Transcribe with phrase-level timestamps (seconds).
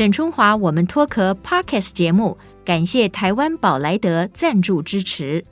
[0.00, 5.44] 沈春华，我们脱壳 Podcast 节目，感谢台湾宝莱德赞助支持。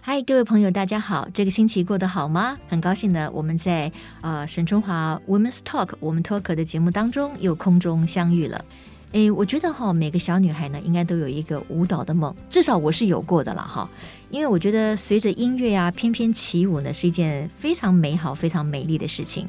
[0.00, 2.58] 嗨，各位朋友，大家好，这个星期过得好吗？
[2.68, 8.64] 很高兴呢，我们在呃沈春华 Women's Talk 我们脱壳的节目当中又空中相遇了。
[9.12, 13.88] 诶，我觉得哈，每个小女孩呢，应该都有一个舞蹈的梦，至少我是有过的了哈。
[14.28, 19.46] 因为我觉得随着音乐啊，翩翩起舞呢，是一件非常美好、非常美丽的事情。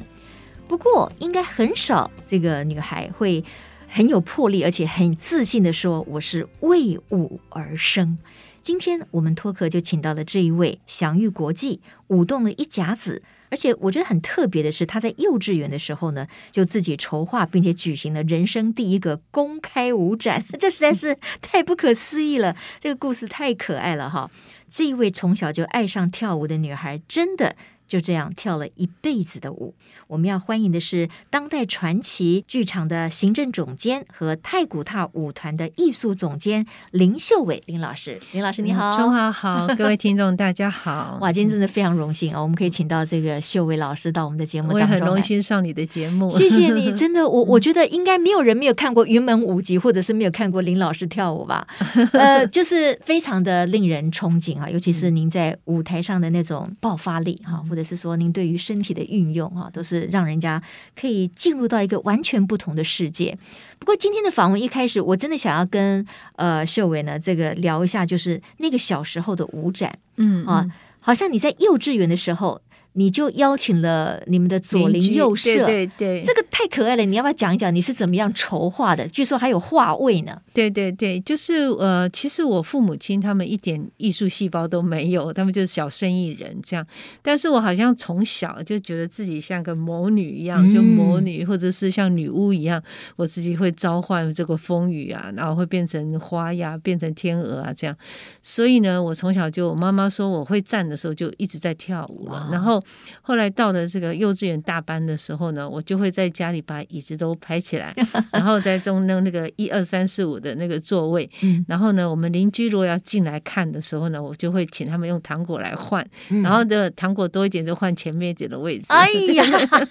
[0.70, 3.44] 不过，应该很少这个女孩会
[3.88, 8.16] 很有魄力，而且很自信的说：“我是为舞而生。”
[8.62, 13.20] 今天我们脱壳就请到了这一位享誉国际、舞动了一甲子，
[13.50, 22.54] 而且我觉得很特别的是，她在幼稚园的时候呢，就自己筹划并且举行了人生第一个公开舞展， 这实在是太不可思议了。
[22.78, 24.30] 这个故事太可爱了哈！
[24.70, 27.56] 这一位从小就爱上跳舞的女孩，真的。
[27.90, 29.74] 就这样跳了一辈子的舞。
[30.06, 38.16] 我们要欢迎的是当代传奇剧场的行政总监和太古踏舞团的艺术总监林秀伟林老师。
[38.32, 41.18] 林老师你好，中华好，各位听众大家好。
[41.20, 44.88] 哇，今天真的非常荣幸啊，我们可以请到这个秀伟老师到我们的节目当中。
[44.88, 46.92] 我也很荣幸上你的节目，谢谢你。
[46.96, 51.66] 真的，我我觉得应该没有人没有看过云门舞集，或者是没有看过林老师跳舞吧？
[52.14, 57.79] 呃，就是非常的令人憧憬啊，尤其是您在舞台上的那种爆发力哈，或者。
[57.82, 60.62] 是说您对于身体的运用啊，都是让人家
[60.98, 63.36] 可以进入到一个完全不同的世界。
[63.78, 70.66] 不过今天的访问一开始，我真的想要跟呃秀伟呢这个聊一下，就是那个小时候的舞展，嗯啊，
[71.00, 72.60] 好像你在幼稚园的时候。
[72.94, 77.04] 你就邀请了你们的左邻右舍，对对对，这个太可爱了。
[77.04, 79.06] 你要不要讲一讲你是怎么样筹划的？
[79.08, 80.36] 据说还有画位呢。
[80.52, 86.84] 对对对，就是呃，其实我父母亲他们一点艺术细胞都没有，他们就是小生意人这样。
[87.22, 92.82] 但是我好像从小就觉得自己像个魔女一样，嗯、就魔女或者是像女巫一样，
[93.14, 97.96] 我自己会召唤这个风雨啊，然后会变成花呀，变成天鹅啊这样。
[98.42, 102.79] 所以呢，我从小就我妈妈说我会站的时候就一直在跳舞了，然后。
[103.22, 107.94] 后来到了这个幼稚园大班的时候呢，我就会在家里把椅子都排起来，
[108.32, 111.28] 然后在中弄那个一二三四五的那个座位。
[111.66, 116.04] 然后呢，我们邻居如果要进来看的时候呢，我就会请他们用糖果来换，
[116.42, 118.86] 然后的糖果多一点就换前面一点的位置。
[118.88, 119.44] 哎呀，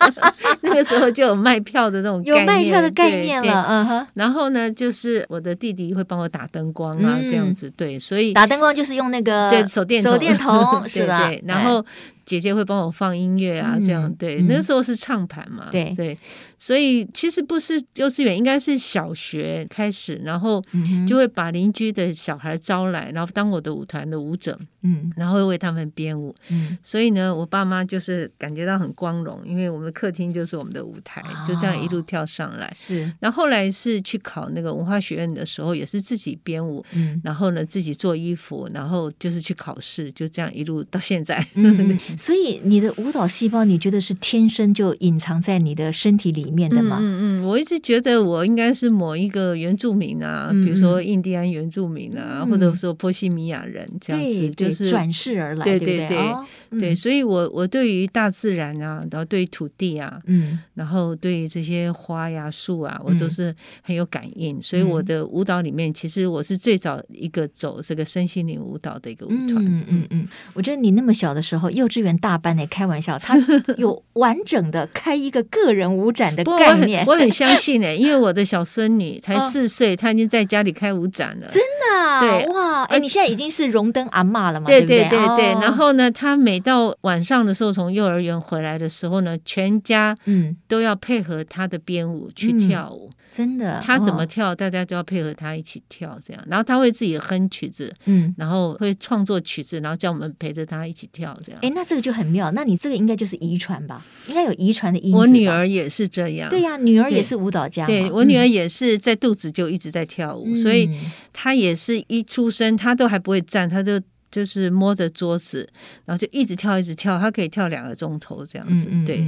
[0.61, 3.65] 那个时候就有卖票的那种概念，有卖票的概念了。
[3.69, 4.07] 嗯哼。
[4.13, 11.17] 然后呢，就是我的弟弟会帮我打灯光啊，这样子对，所以打灯光就是用那个对手电手电筒是的？
[11.27, 11.85] 对，然后。
[12.29, 14.39] 姐姐会帮我放音乐啊，这样对。
[14.43, 16.15] 那时候是唱盘嘛，对对。
[16.59, 20.63] 所以其实不是幼稚园，应该是小学开始，然后
[21.07, 26.35] 就会把邻居的小孩招来，然后当我的舞团的舞者，嗯，然后会为他们编舞。
[26.51, 32.71] 嗯，所以呢，我爸妈就是感觉到很光荣，因为我们的客厅就是我们的舞台，就这样一路跳上来。
[32.77, 33.11] 是。
[33.19, 41.43] 然后后来是去考那个文化学院的时候，也是自己编舞，嗯，然后呢自己做衣服，然后就是去考试，就这样一路到现在。
[42.19, 46.97] 所以你的舞蹈细胞，你觉得是天生就隐藏在你的身体里面的吗？
[46.99, 56.93] 嗯嗯，我一直觉得我应该是某一个原住民啊，嗯、比如说印第安原住民啊，嗯、或者说波西米亚人这样子，就是转世而来，对对对、哦、对。
[56.93, 64.57] 所以我我对于大自然啊，然后对于土地啊，嗯，然后对于这些花呀树啊，我都是很有感应。
[64.57, 69.63] 嗯、所以我的舞蹈里面，其实我是最早一个走这个身心灵舞蹈的一个舞团。
[69.65, 72.08] 嗯嗯嗯，我觉得你那么小的时候，幼稚园。
[72.17, 73.35] 大班的开玩笑，他
[73.77, 77.05] 有完整的开一个个人舞展的概念。
[77.05, 81.47] 我很，我很相信呢，因为我的小孙女才四岁，她已经在家里开舞展了。
[81.47, 82.19] 真的？
[82.19, 82.83] 对哇！
[82.85, 84.65] 哎，你现在已经是荣登阿嬷了嘛？
[84.67, 85.45] 对对对对。
[85.61, 93.11] 然后呢，她每到晚上的时候，从幼儿园回来的时候呢，全家嗯都要配合她的编舞去跳舞。
[93.31, 96.43] 真的，他怎么跳，大家都要配合他一起跳，这样。
[96.47, 101.59] 然后他会自己哼曲子，嗯，然后会创作曲子，然后叫我们陪着他一起跳，这样。
[101.61, 102.51] 哎，那这个就很妙。
[102.51, 104.03] 那你这个应该就是遗传吧？
[104.27, 105.13] 应该有遗传的因。
[105.13, 106.49] 我女儿也是这样。
[106.49, 107.85] 对呀，女儿也是舞蹈家。
[107.85, 110.89] 对，我女儿也是在肚子就一直在跳舞，所以
[111.31, 114.01] 她也是一出生，她都还不会站，她就
[114.31, 115.69] 就是摸着桌子，
[116.05, 118.89] 然后就一直跳，一直跳，她可以跳两个钟头这样子。
[119.05, 119.27] 对。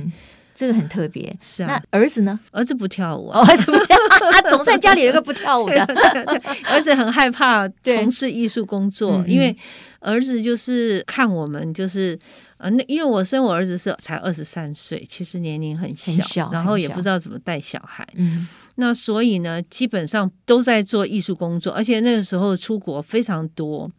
[0.62, 1.82] 这个很特别，是啊。
[1.92, 2.40] 那儿子呢？
[2.52, 3.98] 儿子不跳舞，儿子不跳，
[4.32, 5.84] 他总算家里有一个不跳舞的。
[6.70, 9.58] 儿子很害怕从事艺术工作，因为
[10.02, 12.16] 儿子就是看我们，就是
[12.58, 18.08] 呃，那因为我生我儿子是才二十三岁，其实年龄很小，然后也不知道怎么带小孩。
[18.14, 23.90] 嗯，那所以呢，基本上都在做艺术工作，而且那个时候出国非常多。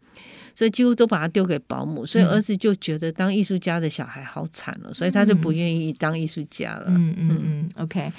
[0.55, 6.85] 所以几乎都把他丢给保姆，所以儿子就觉得当艺术家的小孩好惨了，所以他就不愿意当艺术家了。
[6.89, 8.11] 嗯嗯嗯，OK。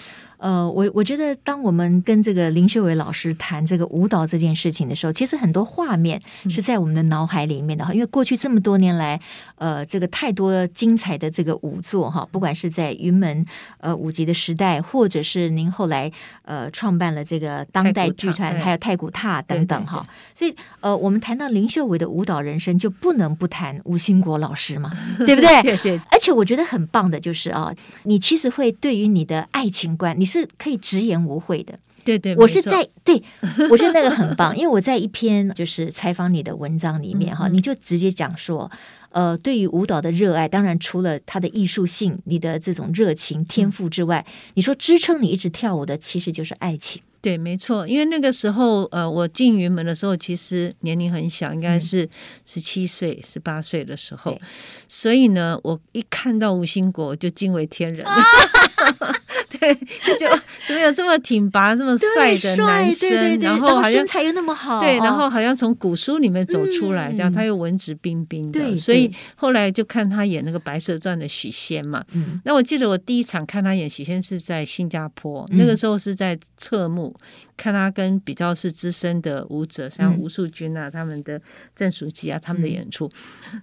[0.45, 6.21] 呃，我我觉得，当我们跟这个林秀伟老师谈这个舞蹈这件事情的时候，其实很多画面
[6.51, 7.95] 是在我们的脑海里面的哈。
[7.95, 9.19] 因为过去这么多年来，
[9.57, 13.47] 呃，这个太多精彩的这个舞作哈，不管是在云门
[13.79, 16.13] 呃舞集的时代，或者是您后来
[16.43, 20.07] 呃创办了这个当代剧团，还有太古踏等等哈。
[20.35, 24.91] 所以呃，我们谈到林秀伟的舞蹈人生，就不能不谈吴兴国老师嘛，
[25.25, 25.63] 对不对？
[25.63, 25.99] 对对。
[26.11, 30.34] 而且我觉得很棒的就是啊，你其实会对于你的爱情观，你。
[30.41, 33.23] 是可以直言无讳的，对对，我是在对，
[33.71, 38.71] 我觉得那个很棒，因为我在一篇就是采访你的文章里面哈，你就直接讲说，
[39.11, 47.01] 呃，对于舞蹈的热爱，当然除了它的艺术性、你的这种热情、天赋之外，你说支撑你一直跳舞的，其实就是爱情。
[47.23, 52.07] 对，没错，因为那个时候，呃，我进云门的时候，其实年龄很小，应该是
[52.45, 54.39] 十七岁、十八岁的时候，
[54.87, 58.07] 所以呢，我一看到吴兴国，就惊为天人。
[59.61, 59.75] 对，
[60.05, 60.27] 就就
[60.67, 63.09] 怎么有这么挺拔、这么帅的男生？
[63.09, 72.05] 对对对，然后好像身材又那么好，对，然后好像从古书里面走出来，这样、嗯、他又文质彬彬的，所以后来就看他演那个《白蛇传》的许仙嘛。
[72.13, 77.15] 嗯，那我记得我第一场看他演许仙是在新加坡，嗯、那个时候是在侧幕。
[77.57, 81.41] 看他跟比较是资深的舞者，像吴素君啊，他们的
[81.77, 83.09] 郑淑姬啊，他们的演出，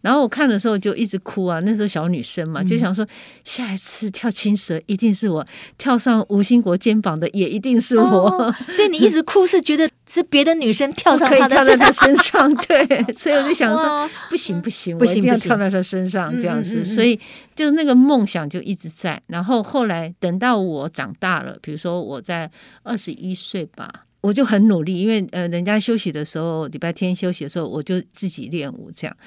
[0.01, 1.59] 然后我看的时候就一直哭啊。
[1.65, 3.05] 那时候小女生嘛，就想说
[3.43, 5.45] 下一次跳青蛇一定是我，
[5.81, 8.03] 跳上吴兴国肩膀的也一定是我。
[8.03, 12.85] 哦，所以你一直哭是觉得是别的女生跳上他的跳在他身上，对，
[13.17, 17.19] 所以我就想说不行不行，我一定要跳在他身上这样子，所以
[17.55, 19.19] 就那个梦想就一直在。
[19.25, 22.51] 然后后来等到我长大了，比如说我在
[22.83, 24.05] 二十一岁吧。
[24.21, 28.91] 我就很努力，因为呃，人家休息的时候，礼拜天休息的时候，我就自己练舞。
[28.95, 29.17] 这样，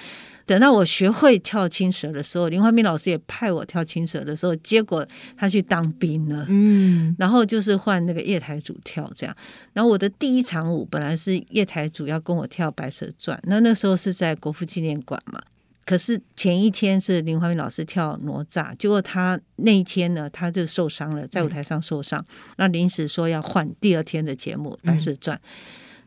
[0.47, 5.07] 等到我学会跳青蛇的时候，林怀民老师也派我跳青蛇的时候，结果
[5.37, 6.47] 他去当兵了。
[6.49, 9.35] 嗯， 然后就是换那个叶台主跳这样。
[9.73, 15.41] 然后我的第一场舞本来是叶台主要跟我跳《白蛇传》，那那时候是在国父纪念馆嘛。
[15.87, 25.45] 可是前一天是林怀民老师跳哪吒，结果他那一天呢，他就受伤了，在舞台上受伤，嗯、那临时说要换第二天的节目《白蛇传》，嗯、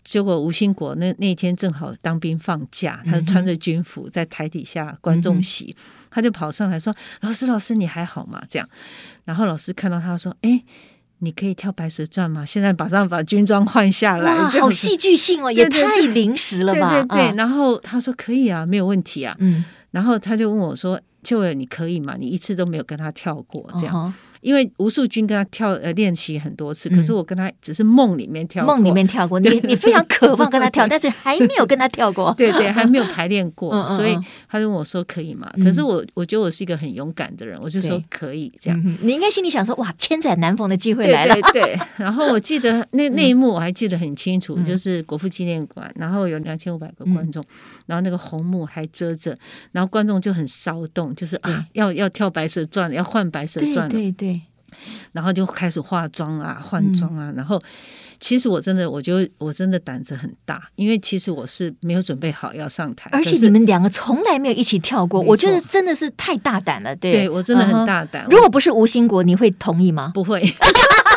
[0.07, 8.69] 结果吴兴国那那天正好当兵放假，他就穿着军服在台底下观众席，嗯、他就跑上来说：“老师，老师，你还好吗？”这样，
[9.25, 10.63] 然后老师看到他说：“哎。”
[11.19, 12.45] 你可以跳《白蛇传》吗？
[12.45, 17.01] 现在马上把军装换下来，哇，好戏剧性哦，也太临时了吧？
[17.01, 19.35] 对对对，然后他说可以啊，没有问题啊。
[19.39, 22.15] 嗯，然后他就问我说：“秀伟，你可以吗？
[22.19, 29.39] 你一次都没有跟他跳过这样。”因为吴素君跟他跳呃练习很多次，可是我跟他只是梦里面跳过，梦里面跳过。
[29.39, 32.33] 你你非常 渴望跟他跳， 但是还没有跟他跳过。
[32.37, 34.17] 对对，还没有排练过，所以
[34.47, 35.51] 他就问我说可以吗？
[35.63, 38.97] 可是我我觉得我是一个很勇敢的人，我就说可以这样。
[39.01, 41.35] 你应该心里想说哇，千载难逢的机会来了。
[41.53, 41.79] 对对。
[41.97, 47.43] 然后我记得那那一幕我还记得很清楚，就是国父纪念馆，然后有两千五百个观众，
[47.85, 49.37] 然后那个红幕还遮着，
[49.71, 53.89] 然后观众就很骚动，就是啊要要跳白蛇传，要换白蛇传了。
[53.89, 54.36] 对对。
[55.11, 57.31] 然后就开始化妆啊，换装啊。
[57.31, 57.61] 嗯、然后，
[58.19, 63.09] 其实我真的，我就我真的胆子很大，因为其实我是没有准备好要上台。
[63.11, 66.95] 而且你们两个从来没有一起跳过，我觉得真的是太大胆了。
[66.95, 68.25] 对，对我真的很大胆。
[68.29, 70.11] 如果不是吴兴国，你会同意吗？
[70.13, 70.43] 不会，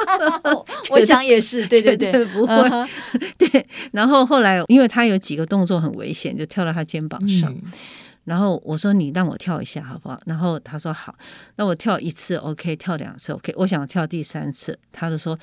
[0.90, 1.66] 我想也是。
[1.68, 2.54] 对对对，不会。
[3.38, 3.66] 对。
[3.92, 7.50] 然后后来，因为他有几个动作很危险，就跳到他肩膀上。
[7.52, 7.72] 嗯
[8.30, 10.20] 然后我说，你让我跳一下好不好？
[10.24, 11.12] 然后他说好，
[11.56, 15.36] 那我跳一次 OK，跳两次 OK，我想跳第三次，他就说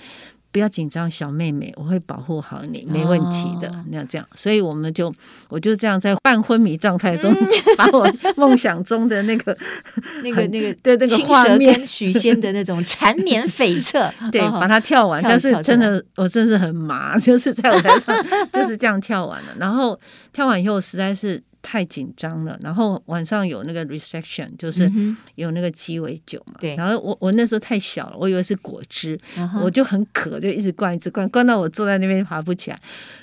[0.53, 3.70] 不要紧张，小妹妹，我会保护好你，没问题的。
[3.91, 5.13] 那这样，所以我们就
[5.50, 7.36] 我就这样在半昏迷状态中，
[7.77, 9.56] 把我梦想中的那个
[10.24, 15.22] 那个那个对那个画面，许仙的那种缠绵悱恻， 对，把它跳完。
[15.22, 18.15] 但是真的，我真是很麻，就是在舞台上
[18.53, 19.50] 就是这样跳完了。
[19.60, 20.00] 然后
[20.32, 21.44] 跳完以后，实在是。
[21.62, 24.92] 太紧张了，然后晚上有那个 reception，就是
[25.36, 26.54] 有那个鸡尾酒嘛。
[26.60, 26.76] 对。
[26.76, 29.20] 然后我我那时候太小了，我以为是果汁，
[29.62, 32.80] 我就很渴，就一直灌一直灌，灌到我坐在那边爬不起来，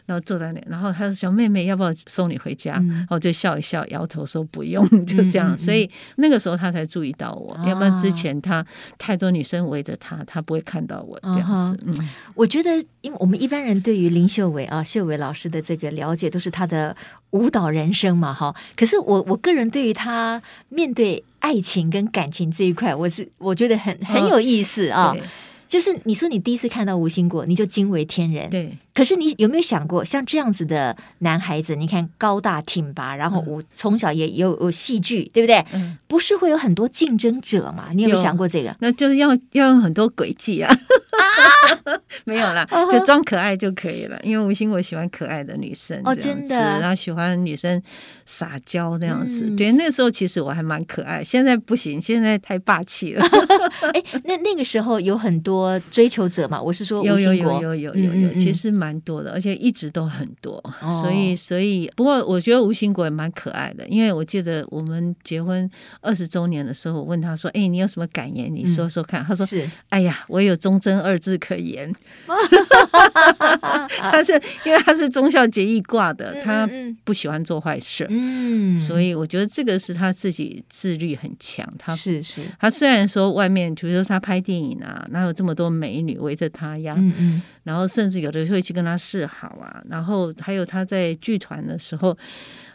[0.07, 5.57] 然后坐在那，然后他说：“小妹妹，要不要送你回家？”然后就笑一笑，摇头说：“不用。”就这样。
[5.57, 8.65] 所以那个时候他才注意到我，要不然之前他
[8.99, 11.81] 太多女生围着他，他不会看到我这样子。
[11.87, 16.95] 嗯，我觉得，因为我们一般人对于林秀伟啊，秀伟老师的这个了解，都是他的
[17.35, 18.33] 舞蹈人生嘛。
[18.33, 25.13] 哈，可是我我个人对于他面对爱情跟感情这一块，我是我觉得很很有意思啊。
[25.13, 25.17] 哦
[25.75, 28.49] 就是你说你第一次看到吴兴国，你就惊为天人。
[28.49, 28.71] 对。
[28.95, 35.57] 可是你有没有想过，像这样子的男孩子，你看高大挺拔，然后我从小也有有戏剧，对不对？
[35.73, 35.99] 嗯。
[36.07, 37.87] 不是会有很多竞争者嘛？
[37.93, 38.73] 你有没有想过这个？
[38.79, 40.73] 那就是要要用很多诡计啊。
[40.73, 44.17] 啊 没有啦，就装可爱就可以了。
[44.23, 47.83] 因为吴兴国喜欢可爱的女生哦，真的，然后喜欢女生
[48.25, 49.49] 撒娇那样子。
[49.57, 53.25] 对，那时候其实我还蛮可爱，现在不行，现在太霸气了。
[53.93, 56.61] 哎，那那个时候有很多追求者嘛？
[56.61, 60.63] 我是说，有有有有有有有，其实蛮多的，而且一直都很多。
[61.03, 65.69] 所以所以，不过我觉得吴兴国也蛮可爱的，因为我记得我们结婚
[66.01, 68.55] 二十周年的时候，我问他说：“哎，你有什么感言？
[68.55, 71.93] 你说说看。”他说：“是，哎呀，我有忠贞二字可言。
[73.99, 74.33] ”他是
[74.65, 76.69] 因为他是忠孝节义挂的，他
[77.05, 81.67] 不喜欢做坏事，嗯，所以我觉得这个是他自己自律很强。
[81.79, 92.17] 他是是，他虽然说外面，比如说他拍电影啊，哪有这么多美女围着他呀，嗯嗯，然后甚至有的会去跟他示好啊，然后还有他在剧团的时候。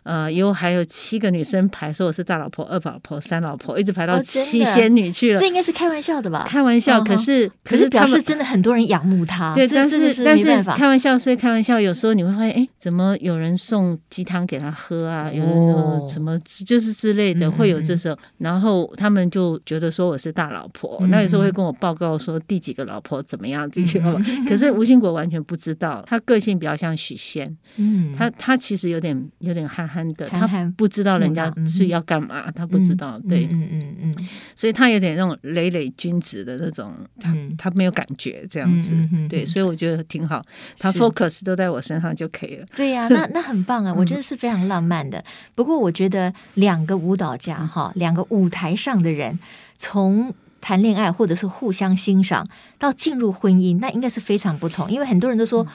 [0.04, 5.40] 呃，有还有七个女生排，说我是大老婆、二老婆、三老婆，一直排到七仙女去了。
[5.40, 6.46] 这应该是开玩笑的吧？
[6.48, 9.54] 开玩笑，可是可是表示真的很多人仰慕他。
[9.54, 15.30] 对，但是但是开玩笑是开玩笑，有时候你会发现，哎，怎么有人送鸡汤给他喝啊？
[15.32, 24.24] 有人说什么就是之类的，会有这时候，然后他们就觉得说我是大老婆，那有时候会跟我报告说第几个老婆怎么样，第几个老婆。
[24.48, 29.89] 可是吴兴国完全不知道，他个性比较像许仙，嗯，他他其实有点有点憨。
[30.14, 34.16] 的他不知道人家是要干嘛，他不知道，对，嗯嗯嗯，
[34.56, 38.94] 所以他有点那种累累君子的那种，他他没有感觉这样子，
[39.30, 40.44] 对，所以我觉得挺好，
[40.78, 42.66] 他 focus 都在我身上就可以了。
[42.76, 45.24] 对呀，那那很棒啊， 我觉得是非常浪漫的。
[45.56, 49.40] 不过我觉得两个舞蹈家哈，两个舞台上的人，
[49.78, 55.66] 从谈恋爱或者是互相欣赏到进入婚姻，那应该是非常不同，因为很多人都说。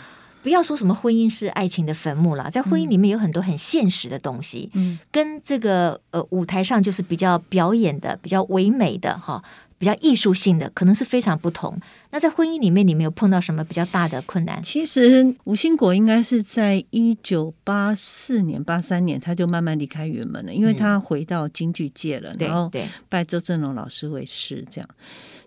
[0.44, 9.42] 不要说什么婚姻是爱情的坟墓了，在婚姻里面有很多很现实的东西，嗯，跟这个呃舞台上就是比较表演的、比较唯美的哈，
[9.78, 11.80] 比较艺术性的，可能是非常不同。
[12.10, 14.62] 那在婚姻里面，你没有碰到什么比较大的困难？
[14.62, 22.70] 其实吴兴国应该是在一九八四年、八三年他就慢慢离开云门了，因为他回到京剧界了，然后
[23.08, 24.88] 拜周正龙老师为师，这样。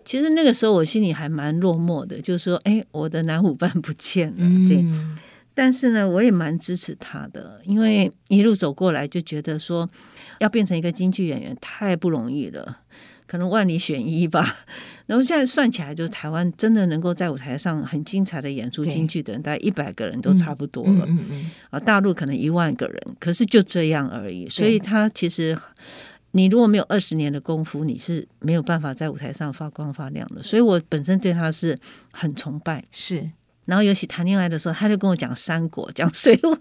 [0.08, 4.78] 其实那个时候我心里还蛮落寞的，就是说，哎，我的男舞伴不见了，对。
[4.78, 5.18] 嗯、
[5.52, 9.86] 但是呢，我也蛮支持他的，因为一路走过来就觉得说，
[10.38, 12.78] 要变成一个京剧演员太不容易了，
[13.26, 14.64] 可能万里选一吧。
[15.04, 21.04] 然后现在算起来，就是台湾真的能够在舞台上很精彩的演出京剧的人，大概一百个人都差不多了。
[21.06, 24.48] 嗯嗯啊，大陆可能一万个人，可是就这样而已。
[24.48, 25.54] 所以他其实。
[26.38, 30.40] 你如果没有二十年的功夫，你是没有办法在舞台上发光发亮的。
[30.40, 31.76] 所以我本身对他是
[32.12, 32.84] 很崇拜。
[32.92, 33.28] 是，
[33.64, 36.56] 然后尤其谈恋爱的时候，他就跟我讲三国，讲水浒，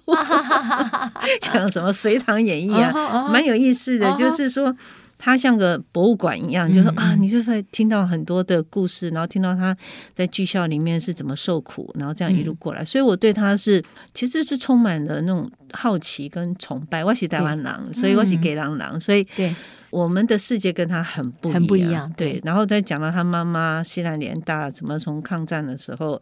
[1.39, 4.17] 讲什么隋唐演义啊，蛮有意思的。
[4.17, 4.75] 就是说。
[5.19, 9.75] 他像个博物馆一样，就说啊，你就会听到很多的故事，然后听到他
[10.13, 17.03] 在剧校里面是怎么受苦，然后这样一路过来，所以我对他是其实是充满了那种好奇跟崇拜。
[17.03, 19.53] 我是台湾人，所以我是给郎郎，所以对。
[19.89, 22.41] 我们的世界跟他很不一样，很不一样，对。
[22.43, 26.21] 然后再讲到他妈妈西南联大怎么从抗战的时候，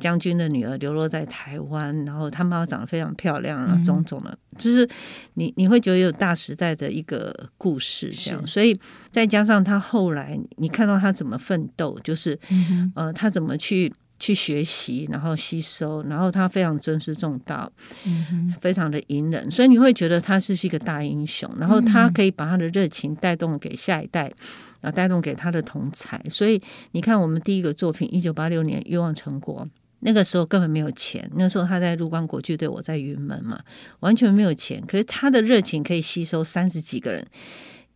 [0.00, 4.86] 将军的女儿流落在台湾，然后他妈妈长得非常漂亮啊，种种的，嗯、就是
[5.34, 8.44] 你你会觉得有大时代的一个故事这样。
[8.44, 8.78] 所以
[9.12, 13.92] 再加上他后来，你看到他怎么奋斗，就是、嗯、呃，他怎么去。
[14.24, 17.70] 去学习，然后吸收，然后他非常尊师重道，
[18.06, 21.50] 嗯、非常的隐忍，所以你会觉得他是是一个大英雄。
[21.58, 24.32] 然后他可以把他的热情带动给下一代，
[24.80, 26.18] 然后带动给他的同才。
[26.30, 26.58] 所以
[26.92, 29.60] 你看，我们第一个作品一九八六年《欲望成果》，
[30.00, 33.60] 那个时候根本没有钱，那时候他在陆光国剧队，我在云门嘛，
[34.00, 34.82] 完全没有钱。
[34.88, 37.26] 可是他的热情可以吸收三十几个人。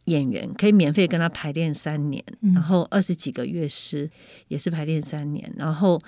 [0.09, 2.25] 演员可以免费跟他排练三年，
[2.55, 4.11] 然后二十几个乐师
[4.49, 6.01] 也是排练三年，然后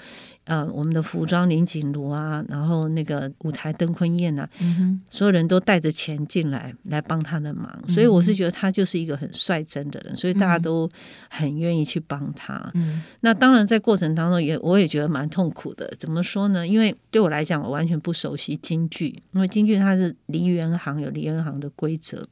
[0.51, 10.91] 呃，我们的服装林景如啊，然后那个舞台邓坤燕啊，嗯、所有人都带着钱进来来帮他的忙，所以我是觉得他就是一个很率真的人，所以大家都
[11.29, 12.61] 很愿意去帮他。
[12.75, 16.67] 嗯、那当然在过程当中也我也觉得蛮痛苦的，怎么说呢？
[16.67, 22.27] 因为对我来讲，我完全不熟悉京剧，因为京剧它是梨园行有梨园行的规则。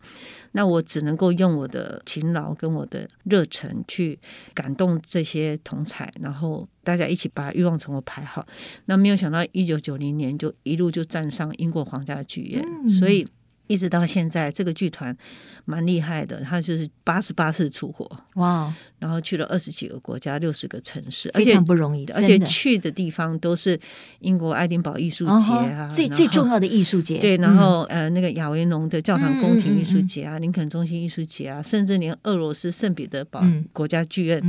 [0.52, 4.18] 那我只能够用我的勤劳跟我的热忱去
[4.54, 8.46] 感动这些同才，然后大家一起把《欲望城国》排好。
[8.86, 13.28] 那没有想到，一九九零年就一路就站上英国皇家剧院，嗯、所以
[13.68, 15.16] 一直到现在，这个剧团
[15.64, 23.78] 蛮厉害的，他就是八十八次出国，哇，然后去了二十几个国家，六十个城市，非常不容易的，而且去的地方都是
[24.20, 33.44] 英国爱丁堡艺术节啊，最最重要的艺术节，对，然后呃那个亚维农的教堂宫廷艺术节啊，林肯中心艺术节啊，甚至连俄罗斯圣彼得堡
[33.74, 34.42] 国家剧院，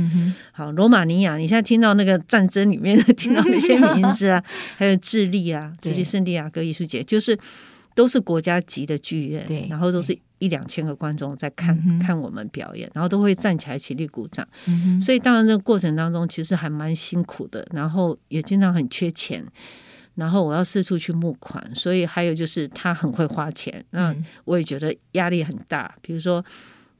[0.50, 4.42] 好，罗马尼亚，你现在听到那个战争里面 听到那些名字啊，
[4.78, 7.38] 还有智利啊，智利圣地亚哥艺术节，就是。
[7.94, 14.46] 都是国家级的剧院，对，然后都是一两千个观众在看、嗯、看我们表演，然后都会站起来起立鼓掌。
[14.66, 19.44] 嗯、所以当然这个过程当中其实还蛮辛苦的，然后也经常很缺钱，
[20.14, 25.94] 然后我要四处去募款，所以还有就是他很会花钱，那我也觉得压力很大。
[26.00, 26.44] 比如说。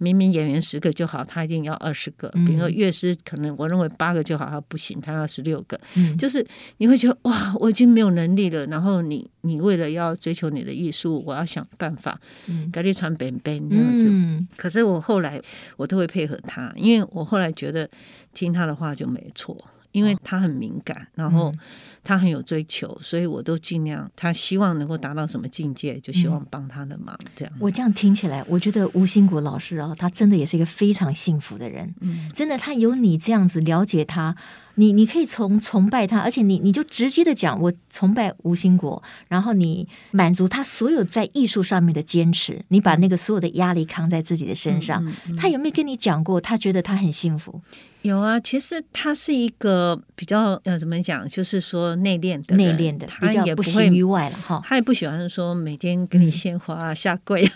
[0.02, 2.30] 明明演员十个就好，他一定要二十个。
[2.46, 5.78] 比如说乐师，可能我认为八个就好，他不行，他要十六个。
[5.94, 6.44] 嗯，就是
[6.78, 8.64] 你会觉得哇，我已经没有能力了。
[8.68, 14.08] 然后你你为了要追求你的艺术，我要想办法，嗯，给你传本本这样子。
[14.10, 15.38] 嗯，可是我后来
[15.76, 17.86] 我都会配合他，因为我后来觉得
[18.32, 19.56] 听他的话就没错。
[19.92, 21.52] 因为他很敏感，然后
[22.02, 24.10] 他很有追求，所以我都尽量。
[24.16, 27.18] 他希望能够达到什么境界，就希望帮他的忙。
[27.34, 31.94] 这样，我这样听起来，我觉得吴兴国老师啊，他真的也是一个非常幸福的人。
[32.00, 34.36] 嗯，真的，他有你这样子了解他。
[34.76, 45.04] 你你可以从崇拜他，而且你你就直接的讲，我崇拜吴兴国，然后你满足他所有在艺术上面的坚持，你把那个所有的压力扛在自己的身上。
[45.04, 46.40] 嗯嗯嗯、他有没有跟你讲过？
[46.40, 47.60] 他觉得他很幸福？
[48.02, 54.60] 有啊，其实他是一个比较呃，怎么讲，就是说内敛的，内敛的，他也不会于外了哈。
[54.64, 57.46] 他也不喜欢说每天给你鲜花、下跪，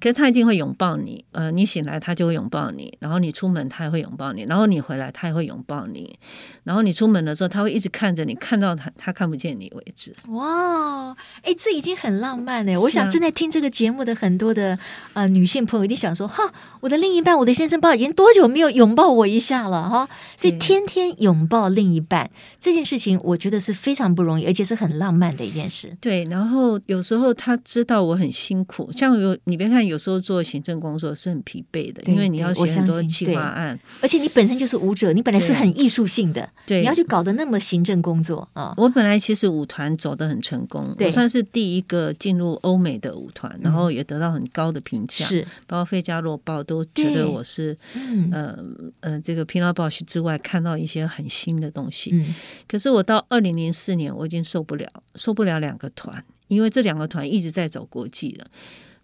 [0.00, 1.24] 可是他一定会拥抱你。
[1.32, 6.18] 呃，你醒来他就会拥抱你，然后你出门他也会拥抱你，然后你回来他也会拥抱你。
[6.64, 10.14] 然后你出门的时候，他会一直看着你，看到他他看不见你为止。
[10.28, 12.72] 哇，哎，这已经很浪漫了。
[12.72, 14.78] 啊、我想正在听这个节目的很多的
[15.14, 20.08] 呃女性朋友一定想说：哈，我的另一半，我的先生，不知道已经多久没有拥抱我一下了哈。
[20.36, 25.96] 所以天天拥抱另一半这件事情，我觉得是非常不容易，而且是很浪漫的一件事。
[26.00, 36.48] 对，然后有时候他知道我很辛苦，像有你别看有时候做行政工作是很疲惫的，因为你要写很多企划案，而且你本身就是舞者，你本来是很艺术性的。
[36.66, 38.72] 对，你要去搞得那么行政工作啊！
[38.76, 48.58] 我本来其实舞团走得很成功，我算是第一个进入欧美的舞团，嗯、然后也得到很高的评价，是包括《费加罗报》都觉得我是，嗯呃
[49.00, 52.10] 呃，这个 Pina Bausch 之外看到一些很新的东西。
[52.12, 52.34] 嗯、
[52.68, 58.46] 可是我到二零零四年，我已经受不了，受不了两个团，因为这两个团一直在走国际了。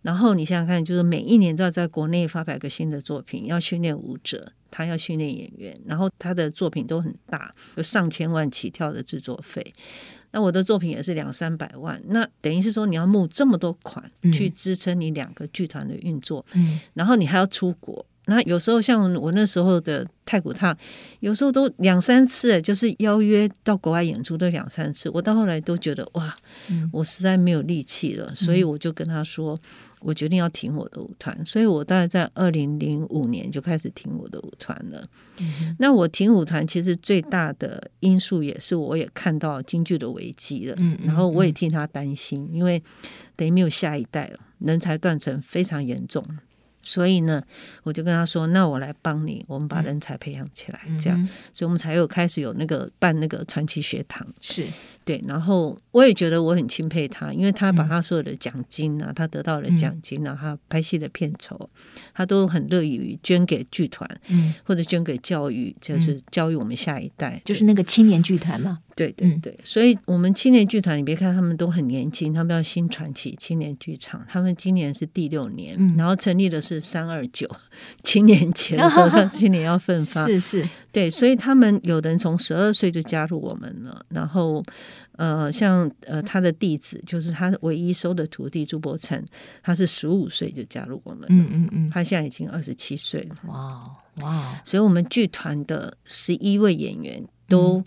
[0.03, 4.53] 然后你想想看，就是每一年都要在国内发表个新的作品，要训练舞者。
[4.69, 9.73] 他要训练演员，然后他的作品都很大，有上千万起跳的制作费。
[10.33, 18.05] 那我的作品也是两三百万，那等于是说你要募这么多款去支撑你两个剧团的运作，嗯，然后你还要出国。
[18.27, 20.77] 那有时候像我那时候的太古烫，
[21.21, 25.09] 有时候都两三次，就是邀约到国外演出都两三次。
[25.11, 26.37] 我到后来都觉得哇，
[26.93, 29.59] 我实在没有力气了，所以我就跟他说。
[30.01, 35.05] 我决定要停我的舞团，所以我大概在二零零五年就开始停我的舞团了。
[35.41, 42.81] 嗯、那我停舞团其实最大的因素也是，我也看到京剧的危机了，然后我也替他担心，因为
[43.35, 46.23] 等于没有下一代了，人才断层非常严重。
[46.87, 47.43] 所以呢，
[47.83, 54.65] 我就跟他说：“那我来帮你，我们把人才培养起来，这样，所以我们才有开始有那个办那个传奇学堂。”是。
[55.07, 61.71] 对，然后我也觉得我很钦佩他，因为他把他所有的奖金啊，嗯、他得到的奖金啊，他拍戏的片酬，
[62.13, 68.81] 他都很乐于捐给剧团，嗯，或者捐给教育，就是教育我们下一代，就是那个青年剧团嘛。
[68.97, 77.47] 对对对，嗯、所以我们青年剧团，你别看他们都很年轻，他们叫新传奇青年剧场，他们今年是第六年，嗯、然后成立的是三二九
[78.03, 84.65] 青年前的时候，他今年要奋发， 是是，对，所以他们有的人从十二岁就加入我们了，然后。
[85.17, 89.23] 呃，像呃，他的弟子就是他唯一收的徒弟朱伯承，
[89.63, 94.61] 他是十五岁就加入我们，嗯嗯嗯，他现在已经二十七岁了，哇哇！
[94.65, 97.85] 所以，我们剧团的十一位演员都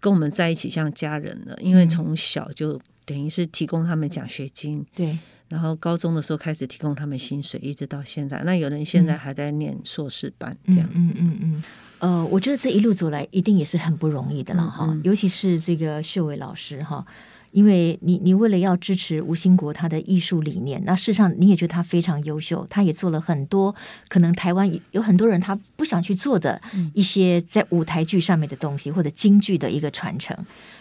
[0.00, 8.42] 跟我们在一起，像家人了，因为从小就等于是提供他们奖学金，对，然后高中的时候开始提供他们薪水，一直到现在。
[8.44, 11.38] 那有人现在还在念硕士班，这样，嗯嗯嗯。
[11.42, 11.62] 嗯
[12.04, 17.02] 呃，我觉得这一路走来一定也是很不容易的了哈，嗯嗯、尤其是这个秀伟老师哈，
[17.50, 23.74] 因为你你为了要支持吴兴国他的艺术理念，那事实上你也觉得他非常优秀，他也做了很多
[24.08, 26.60] 可能台湾有很多人他不想去做的
[26.92, 30.36] 一些在舞台剧上面的东西，或者京剧的一个传承。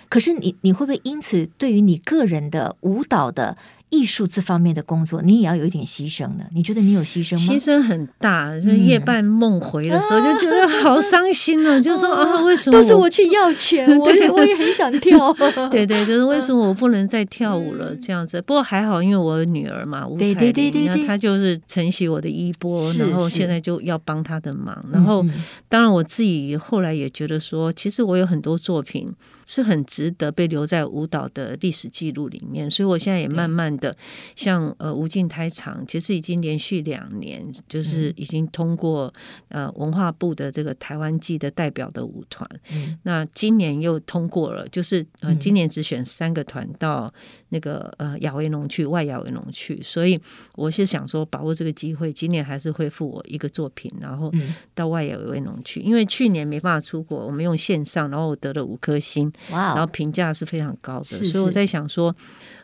[0.10, 3.58] 可是你你会不会因此对于你个人的舞蹈的
[3.94, 6.44] 艺术这方面的工作，你也要有一点牺牲的。
[6.52, 7.54] 你觉得你有牺牲吗？
[7.54, 11.80] 牺牲很大，就是夜半梦回的时候，就觉得好伤心了。
[11.80, 13.88] 就说啊，为什么都是我去要钱？
[14.00, 15.32] 我也我也很想跳。
[15.70, 17.96] 对对，就是为什么我不能再跳舞了？
[17.96, 18.42] 这样子。
[18.42, 24.84] 不过还好，因为我女儿嘛，吴彩玲，然后她就是承袭我的衣钵，然后现在就要帮她的忙。
[24.92, 25.24] 然后，
[25.70, 29.14] 当然我自己后来也觉得说，其实我有很多作品。
[29.46, 33.96] 是很值得被留在舞蹈的历史记录里面，所以我现在也慢慢的
[34.36, 39.14] 像呃无尽胎场，其实已经连续两年，就是已经通过
[39.50, 47.14] 呃文化部的这个台湾季的代表的舞团，嗯、那今年又通过了，就是呃今年只选三个团到
[47.50, 50.20] 那个呃亚维农去外亚维农去，所以
[50.56, 54.32] 我是想说把握这个机会，今年还是恢复我一个作品，然后
[54.74, 59.33] 到外亚维农去，因为去年没办法出国，我们用线上，然后我得了五颗星。
[59.50, 62.16] Wow, 然后评价是非常高的，是是，所以我在想说，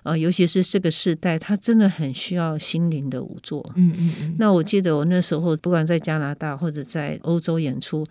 [0.04, 3.70] 呃，尤其是这个时代，他真的很需要心灵的舞作。
[3.76, 4.36] 嗯嗯嗯。
[4.40, 8.06] 那我记得我那时候，不管在加拿大或者在欧洲演出，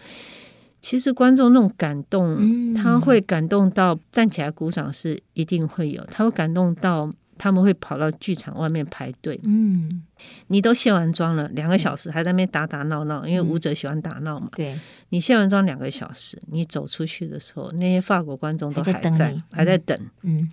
[0.81, 7.11] 其实观众那种感动，嗯、他会感动到站起来鼓掌是一定会有，他会感动到。
[7.39, 9.39] 他们会跑到剧场外面排队。
[9.45, 10.03] 嗯，
[10.49, 14.51] 你都卸完妆了，两个小时还在那边打打闹闹，因为舞者喜欢打闹嘛。
[14.57, 14.79] 对，
[15.11, 19.99] 你卸完妆两个小时，你走出去的时候，那些法国观众都还在，还在等。
[20.23, 20.49] 嗯，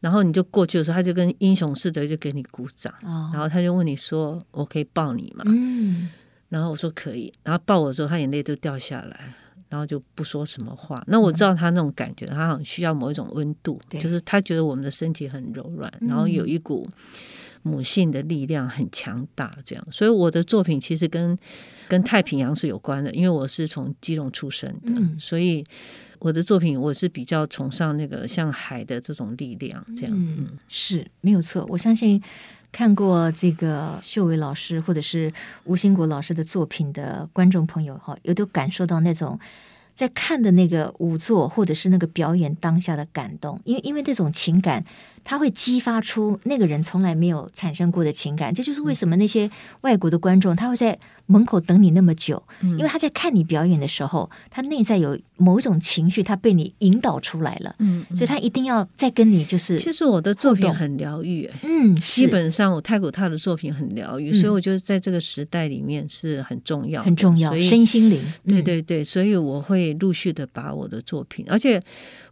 [0.00, 2.92] 然后你就过去的时候，他就跟英雄似的就给你鼓掌。
[3.02, 6.08] 哦，然后他就问你说：“我可以抱你吗？”嗯，
[6.48, 7.32] 然后我说可以。
[7.42, 9.34] 然后抱我之后，他眼泪都掉下来。
[9.68, 11.02] 然后就不说什么话。
[11.06, 16.88] 那我知道他那种感觉，他好像需要某一种温度，就是他觉得我们的身体很柔软，然后有一股
[17.62, 19.86] 母性的力量很强大，这样。
[19.90, 21.36] 所以我的作品其实跟
[21.88, 25.64] 跟太平洋是有关的，因为我是从基隆出生的，所以
[26.18, 30.12] 我的作品我是比较崇尚那个像海的这种力量，这样。
[30.14, 32.22] 嗯，是没有错，我相信。
[32.76, 35.32] 看过这个秀伟老师或者是
[35.64, 39.40] 吴兴国老师的作品的观众朋友哈，有都感受到那种
[39.94, 44.84] 在看的那个舞作或者是那个表演当下的感动，因为因为这种情感。
[45.28, 59.78] 它会激发出那个人从来没有产生过的情感，这就是为什么那些外国的观众他会在门口等你那么久，因为他在看你表演的时候，他内在有某种情绪，他被你引导出来了，嗯，所以他一定要再跟你就是。
[59.78, 71.82] 其实我的作品很疗愈，嗯，基本上我太古他的作品很疗愈，所以我觉得在这个时代里面是很重要，很重要，身心灵，对对对，所以我会陆续的把我的作品，而且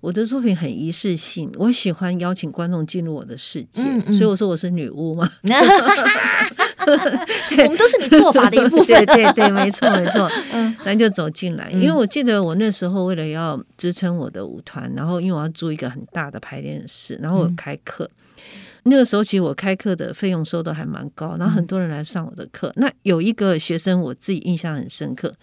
[0.01, 2.85] 我的作品很仪式性，我喜欢邀请观众。
[2.85, 5.29] 进入我的世界，所以我说我是女巫嘛。
[7.65, 8.87] 我们都是你做法的一部分。
[8.87, 10.31] 对对对，没错没错。
[10.53, 18.05] 嗯，那就走进来，因为我记得我那时候为了要支撑我的舞团，然后因为我要租一个很大的排练室，然后我开课。
[18.05, 18.51] 嗯、
[18.85, 22.73] 那个时候其实我开课的费用收的还蛮高，然后很多人来上我的课。
[22.77, 25.35] 那有一个学生我自己印象很深刻，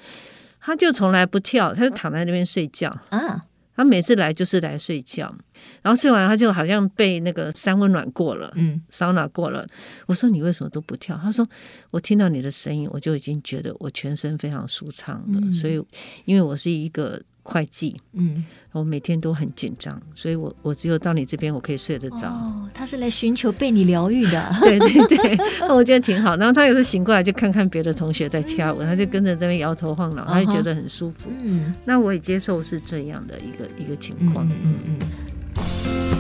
[0.59, 3.45] 他就从来不跳，他就躺在那边睡觉啊。
[3.75, 5.33] 他每次来就是来睡觉。
[5.81, 9.67] 然后睡完，他就好像被那个三温暖过了，嗯，桑拿过了。
[10.07, 11.15] 我说你为什么都不跳？
[11.21, 11.47] 他说
[11.91, 15.39] 我听到你的声音，我就已经觉得我全身非常舒畅了。
[15.41, 15.83] 嗯、所以，
[16.25, 22.27] 因为我是一个会计，嗯，我每天都很紧张，所以我我只有到你这边，我可以睡得着。
[22.27, 25.37] 哦，他是来寻求被你疗愈的， 对对对，
[25.69, 26.35] 我觉得挺好。
[26.37, 31.29] 然后他有时醒过来就看看别的同学在跳舞，嗯、他就跟着这边摇头晃脑，他就觉得很舒服。
[31.43, 34.47] 嗯，那我也接受是这样的一个一个情况。
[34.47, 34.99] 嗯嗯。
[35.55, 36.10] 嗯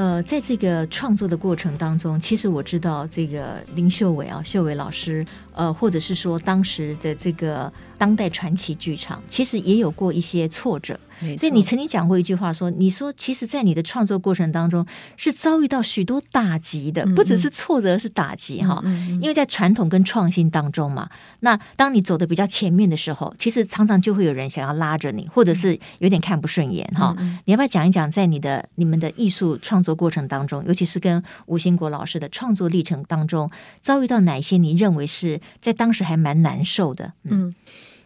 [0.00, 10.98] 呃，在这个创作的过程当中，其实我知道这个林秀伟啊，秀伟老师，呃，或者是说当时的这个当代传奇剧场，其实也有过一些挫折。
[11.38, 14.84] 所以你曾经讲过一句话说，说你说其实，在你的创作过程当中
[15.16, 18.82] 是遭遇到许多打击的，不只是挫折，是打击哈。
[19.20, 21.08] 因为在传统跟创新当中嘛，
[21.40, 27.16] 那当你走的比较前面的时候，其实常常就会有人想要拉着你，或者是有点看不顺眼哈。
[27.44, 37.12] 你要不要讲一讲，在你的你们的艺术创作过程当中，尤其是跟吴兴国老师的创作历程当中，遭遇到哪些你认为是在当时还蛮难受的？
[37.24, 37.54] 嗯。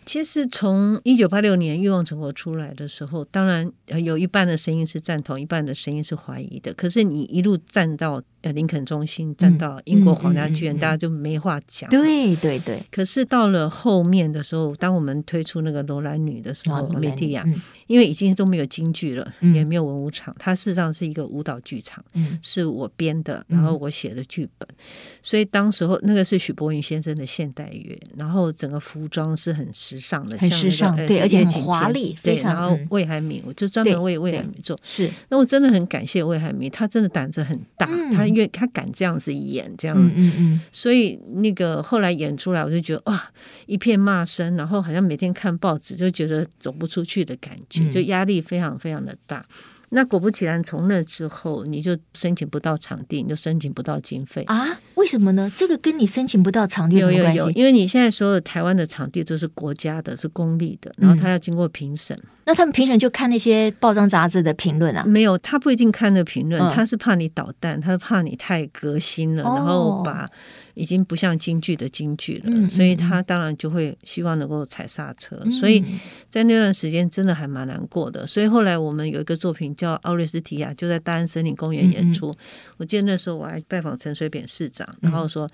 [0.06, 3.70] 其实从一九八六年《欲望成果》出来的时候，当然
[4.02, 6.72] 有一半的声音是赞同，一半的声音是怀疑的。
[6.74, 11.88] 可是你一路站到呃林肯中心，站到英国皇家剧院，大家就没话讲。
[11.88, 12.82] 对对对。
[12.90, 17.42] 可是到了后面的时候，当我们推出那个罗兰女的时候，梅蒂亚，
[17.86, 24.76] 因为已经都没有京剧了，嗯、也没有文武场，它事实上是一个舞蹈剧场，嗯、是我编的，然后我写的剧本，嗯、
[25.22, 43.30] 所以当时候那个是许博云先生的现代乐，然后整个服装是很时尚的，很时尚，对，而且很华丽，对，然后魏海敏，我就专门为魏海敏做，是，那我真的很感谢魏海敏，他真的胆子很大，嗯、他愿他敢这样子演，这样，嗯嗯嗯，所以那个后来演出来，我就觉得哇，
[43.66, 49.46] 一片骂声，然后好像每天看报纸就觉得走不出去的感觉，就压力非常非常的大。
[49.94, 54.78] 那果不其然，从那之后你就申请不到场地，你就申请不到经费啊？
[54.96, 55.50] 为什么呢？
[55.56, 57.10] 这个跟你申请不到场地有？
[57.10, 62.16] 有有有，因为你现在所有台湾的场地都是国家的，是公立的，然后他要经过评审。
[62.16, 65.02] 嗯那他们评审就看那些报章杂志的评论啊？
[65.02, 70.28] 没有，他不一定看那评论，他是怕你捣蛋，他是怕你太革新了，然后把
[70.74, 75.40] 已经不像京剧的京剧了，所以他当然就会希望能够踩刹车。
[75.48, 75.82] 所以
[76.28, 78.26] 在那段时间真的还蛮难过的。
[78.26, 82.32] 所以后来我们有一个作品叫《奥瑞斯提亚》，就在大安森林公园演出。
[82.76, 85.50] 我记得那时候我还拜访陈水扁市长，然后说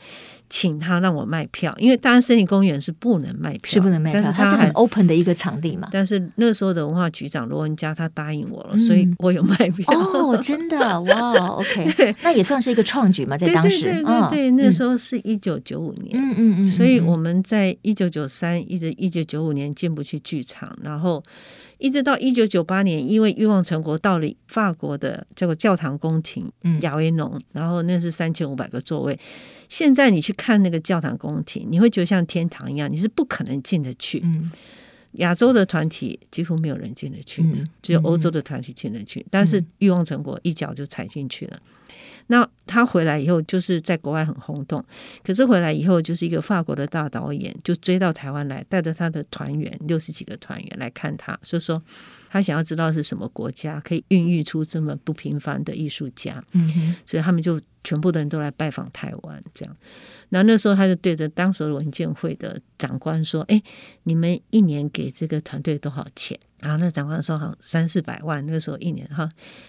[0.51, 5.89] 请他让我卖票，因为大安森林公园是不能卖票，是不能卖票，但是他是很 open 的一个场地嘛。
[5.91, 6.91] 但是那时候的。
[6.91, 9.85] 文化局长罗文佳他答应我了，所以我有卖票。
[9.95, 21.23] 哦， 真的哇，OK， 那也算是一个创举嘛，在当时，对对对对，那时候是一九九五年，嗯嗯嗯，所以我们在一九九三一直一九九五年进不去剧场，然后
[21.81, 26.49] 一直到一九九八年，因为《欲望成国》到了法国的这个教堂宫廷
[26.83, 29.19] 亚维农，然后那是三千五百个座位。
[29.69, 34.21] 现在你去看那个教堂宫廷，你会觉得像天堂一样，你是不可能进得去。
[34.23, 34.53] 嗯。
[35.15, 37.45] 亚洲的团体几乎没有人进得去，
[37.83, 39.27] 只有欧洲的团体进得去。
[39.29, 41.61] 但是欲望成果一脚就踩进去了。
[42.31, 44.83] 那他回来以后，就是在国外很轰动。
[45.25, 51.83] 可是回来以后，就是一个法国的大导演就追到台湾来，带着他的团员六十几个团员来看他，所以说
[52.31, 56.43] 他想要知道是什么国家可以孕育出这么不平凡的艺术家。
[57.05, 59.77] 所以他们就全部的人都来拜访台湾，这样。
[60.29, 63.61] 然后那时候他就对着当时的文建会的长官说：“哎，
[64.05, 68.45] 你们一年给这个团队多少钱？”然后那长官说：“好，三四百万。
[68.45, 69.29] 那个时候一年哈，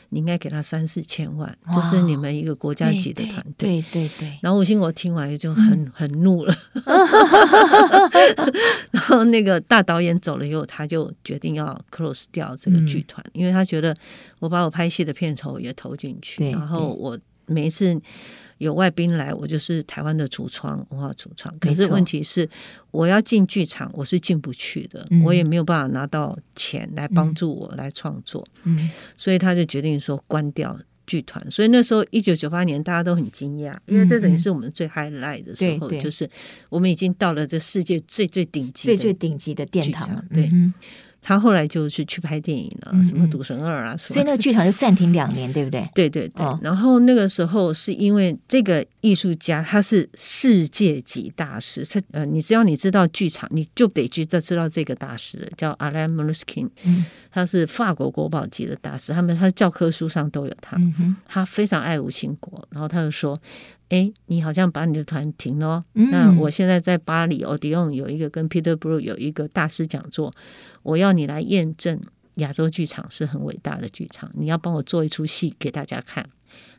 [0.10, 4.38] 你应该给他三四千万，这是你们一个国家级的团队。”对对对。
[4.41, 6.54] 然后吴兴国听完就很很怒了。
[8.91, 13.96] 然后那个大导演走了以后，他就决定要 close 掉这个剧团，因为他觉得
[14.40, 18.00] 我把我拍戏的片酬也投进去，然后我每一次。
[18.62, 21.52] 有外宾来，我就是台湾的橱窗，文化橱窗。
[21.58, 22.48] 可是问题是，
[22.92, 28.48] 我要进剧场，我是进不去的，嗯、我也没有办法拿到钱来帮助我来创作。
[28.66, 31.44] 嗯，所以他就决定说关掉剧团。
[31.50, 36.30] 所以那时候一九九八年，大家都很惊讶，因为这等于是我们最 highlight 的时候，就是
[36.70, 40.24] 我们已经到了这世界最最顶级、最最顶级的殿堂。
[40.32, 40.48] 对。
[40.54, 40.72] 嗯
[41.22, 44.16] 他后来就是去拍电影了，嗯、什么《赌神二》啊，什么。
[44.16, 45.86] 所以那个剧场就暂停两年，对不对？
[45.94, 46.44] 对对对。
[46.44, 60.76] 哦、然后那个时候是因为这个艺术家他是世界级大师，他呃，你只要你知道剧场，你就得去知道这个大师叫 Alain Mouluskin，嗯，他是法国国宝级的大师，他们他的教科书上都有他。
[60.78, 63.40] 嗯、他非常爱吴兴国，然后他就说。
[63.91, 65.84] 哎，你好像把你的团停了。
[65.95, 70.34] 嗯、那我现在在巴黎欧迪翁有一个跟 Peter Brook 有一个大师讲座，
[70.82, 72.01] 我要你来验证
[72.36, 76.25] 亚洲剧场是很伟大的剧场，你要帮我做一出戏给大家看。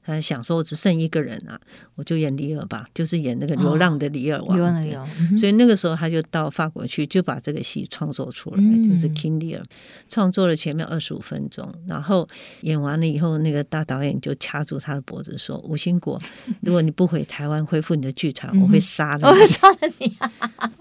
[0.04, 1.58] 他想说，我只剩一个人啊，
[1.94, 4.56] 我就演李尔吧，就是演那个流浪的李尔王。
[4.56, 9.62] 流浪的李尔，所以那个时候他就到法国去，就把这个戏创作出来，嗯、就是 King Lear。
[10.08, 12.28] 创作了前面二十五分钟，然后
[12.62, 16.20] 演完了以后，那个大导演就掐住他的脖子说：“吴兴国，
[16.62, 20.16] 如果你不回台湾恢复你的剧团，我会 杀了你，我会杀了你。”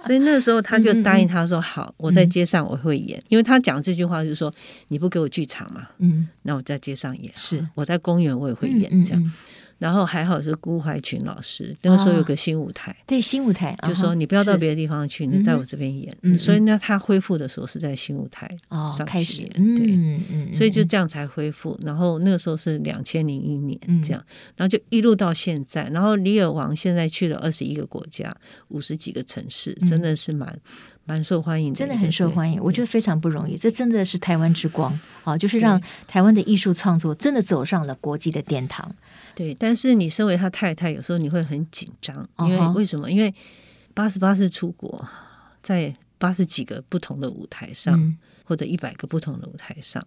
[0.03, 4.51] 所以那个时候他就答应他说：“好，我在街上我会演。”因为他讲这句话就是说
[4.89, 9.23] ：“你不给我剧场嘛，嗯，那我在街上演，是我在公园我也会演。”这样。
[9.23, 9.33] 嗯，
[9.77, 16.15] 然后还好是顾怀群老师，那个时候有个新舞台，对新舞台，就说你不要到别的地方去，你在我这边演。
[16.37, 18.47] 所以呢，他恢复的时候是在新舞台
[18.95, 21.79] 上开始演，对，所以就这样才恢复。
[21.83, 24.23] 然后那个时候是两千零一年这样，
[24.55, 25.89] 然后就一路到现在。
[25.89, 28.31] 然后李尔王现在去了二十一个国家，
[28.67, 30.59] 五十几个城市，真的是蛮。
[31.05, 33.57] 蛮受欢迎的，真的很受欢迎，我觉得非常不容易。
[33.57, 38.93] 这真的是台湾之光 啊，就是让台湾的艺术创作真的走上了国际的殿堂。
[39.33, 43.11] 对，但是你身为他太太，有时候你会很紧张，因为为什么？
[43.11, 43.33] 因为
[43.93, 45.05] 八十八次出国，
[45.63, 50.05] 在八十几个不同的舞台上，嗯、或者一百个不同的舞台上，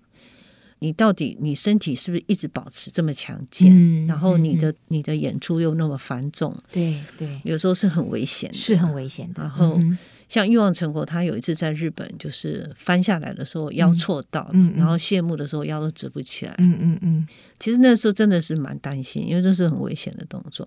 [0.78, 3.72] 你到底你身体是不是一直保持这么强健？
[3.74, 9.42] 嗯、然后你的、嗯、你的演出又那么繁重，对对，有时候是很危险的，是很危险的。
[9.42, 9.74] 然后。
[9.78, 9.98] 嗯
[10.35, 16.53] 像欲望成果，他有一次在日本就是翻下来的时候腰错到，然后谢幕的时候腰都直不起来。
[16.59, 17.29] 嗯嗯嗯，
[17.61, 20.66] 其实那时候真的是蛮担心，因为这是很危险的动作。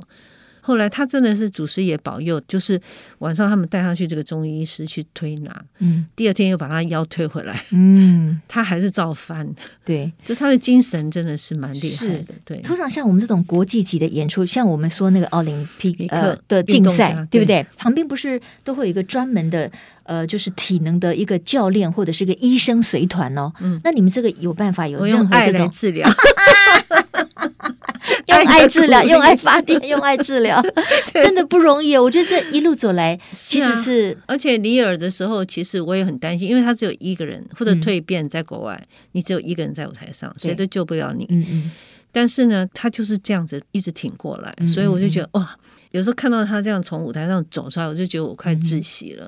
[0.67, 2.77] 后来他真的是祖师爷保佑，就是
[3.19, 9.47] 晚上他们带他去这个中医师去推拿，嗯，第二天又把他腰推回来，嗯， 他还是照翻，
[9.85, 12.57] 对， 就他的精神真的是蛮厉害的，对。
[12.57, 17.39] 通常像我们这种国际级的演出，像我们说那个奥林匹克的竞赛，对。
[17.39, 17.65] 不对？
[17.77, 19.71] 旁边不是都会有一个专门的
[20.03, 26.05] 呃，就是体能的一个教练或者是一个医生随团哦，嗯，那你们这个有办法有任何这种治疗？
[28.27, 30.61] 用爱治疗， 用爱发电， 用爱治疗，
[31.13, 31.97] 真的不容易。
[31.97, 41.25] 我觉得这一路走来，其实是，而且尼尔的时候，其实我也很担心，因为他只有一个人，或者蜕变在国外，嗯、你只有一个人在舞台上，谁都救不了你。
[41.29, 41.71] 嗯嗯。
[42.11, 45.55] 但是呢，他就是这样子一直挺过来，所以我就觉得哇，
[45.91, 49.27] 有时候看到他这样从舞台上走出来，我就觉得我快窒息了。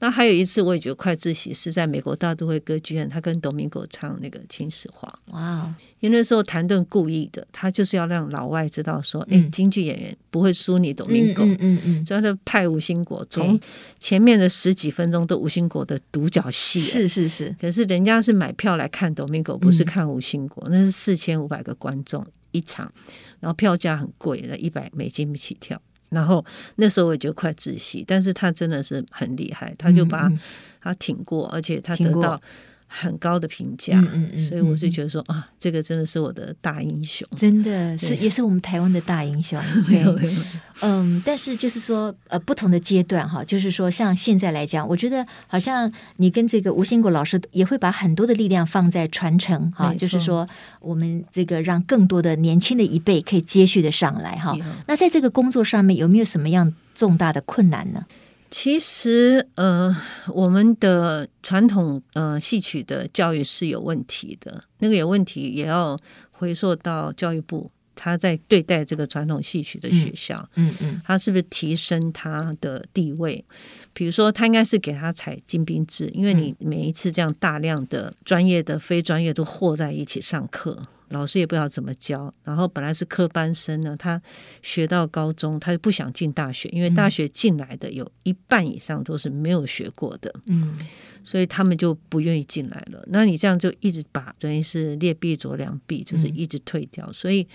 [0.00, 5.12] 那还有一次，我也觉得快窒息，是在美国大都会歌剧院，他跟 Domingo 唱那个《秦始皇》。
[5.32, 5.74] 哇。
[6.00, 13.58] 因为那时候谭盾故意的，他就是要让老外知道说，哎、嗯，京剧演员不会输你 Domingo，嗯嗯嗯，所以他就派吴兴国从
[13.98, 17.54] 前面的十几分钟都吴兴国的独角戏，是是是。
[17.60, 22.92] 可是人家是买票来看 Domingo，不是看吴兴国，嗯、那是四千五百个观众一场，
[23.40, 25.80] 然后票价很贵，那一百美金起跳。
[26.10, 26.42] 然后
[26.76, 30.32] 那时候我也就快窒息，但是他真的是很厉害，他就把
[30.80, 32.40] 他挺过，而且他得到。
[32.90, 39.60] 很高的评价，嗯所以我是觉得说啊，这个真的是我的大英雄，真的是也是我们台湾的大英雄。
[39.86, 40.40] 没有没有，
[40.80, 50.48] 嗯，但是就是说呃，不同的阶段哈，就是说像现在来讲，我觉得好像你跟这个吴兴国老师也会把很多的力量放在传承哈，就是说
[50.80, 54.56] 我们这个让更多的年轻的一辈可以接续的上来哈。
[54.86, 58.06] 那在这个工作上面有没有什么样重大的困难呢？
[58.50, 59.94] 其实，呃，
[60.28, 65.98] 我们的传统呃戏曲的教育是有问题的，那个有问题也要
[66.30, 73.44] 回溯到教育部，他在对待这个传统戏曲的学校，嗯嗯，他是不是提升他的地位？
[73.92, 80.86] 比如说，他应该是给他采精兵制，因为你每一次这样大量的专业的、非专业都和在一起上课。
[81.10, 84.20] 老师也不知道怎么教，然后本来是科班生呢，他
[84.62, 90.78] 学到高中，他就不想进大学，因为大学进来的有一半以上都是没有学过的，嗯，
[91.22, 93.02] 所以他们就不愿意进来了。
[93.08, 97.46] 那你这样就一直把等于是劣币逐良币，就是一直退掉，所以。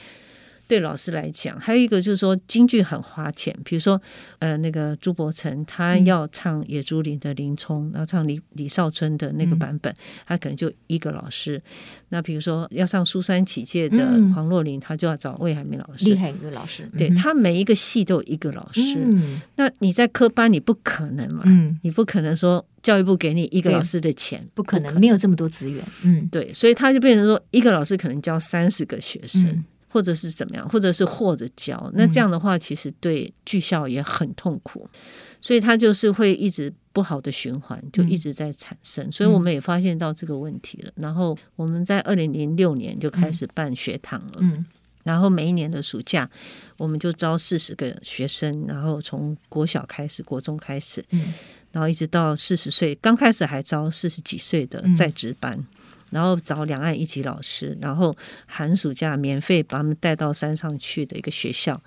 [0.74, 3.56] 对老师来讲，还有一个就是说，京剧很花钱。
[3.64, 4.02] 比如说，
[4.40, 11.62] 呃，那个朱伯承他要唱《野猪林》的林冲，然后唱李李少春的那个版本，他可能就一个老师。
[12.10, 16.90] 那比如说要上苏三起解的黄若琳，他就要找魏海明老师，厉害一个老师。
[16.98, 18.82] 对，他每一个戏都有一个老师。
[18.98, 21.44] 嗯那你在科班，你不可能嘛？
[21.84, 25.86] 你不可能说教育部给你一个老师的钱，不可能，没有这么多资源。
[26.04, 29.64] 嗯，对，所以他就变成说，一个老师可能教三十个学生。
[29.94, 35.00] 或者是怎么样，或者是或者教，那这样的话，其实对剧校也很痛苦，嗯、
[35.40, 39.06] 所以他就是会一直不好的循环，就一直在产生。
[39.06, 40.90] 嗯、所以我们也发现到这个问题了。
[40.96, 44.66] 嗯、然后我们在二零零六年就开始办学堂了，嗯，
[45.04, 46.28] 然后每一年的暑假，
[46.76, 51.32] 我们就招四十个学生，然后从国小开始，国中开始，嗯，
[51.72, 55.56] 然后一直到四十岁，刚开始还招四十几岁的在职班。
[55.56, 55.66] 嗯
[56.14, 61.82] 然后找两岸一级老师，然后寒暑假免费把他们带到山上去的一个学校，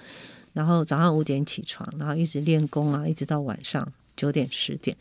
[0.52, 3.86] 然后早上五点起床，然后一直练功啊，一直到晚上
[4.16, 4.96] 九点十点。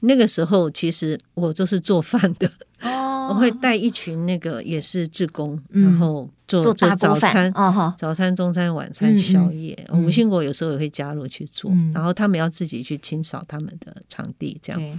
[0.00, 2.48] 那个时候其实我就是做饭的，
[2.82, 9.76] 哦、 我会带一群那个也是志工，嗯、然后做做，早餐，哦、早餐、中餐、晚餐、宵夜。
[9.92, 14.98] 吴兴、国有时候也会加入去做，嗯、然后他们要自己去清扫他们的场地，这样，对。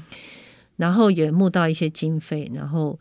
[0.75, 2.99] 然后也募到一些经费，然后。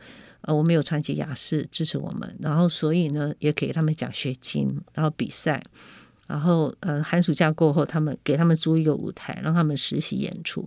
[0.48, 5.62] 呃，我们有传奇雅士支持我们，然后所以呢，也给他们奖学金，然后比赛，
[6.26, 10.66] 然后呃，寒暑假过后，他们给他们租一个舞台，让他们实习演出，